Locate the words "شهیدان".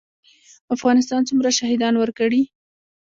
1.59-1.93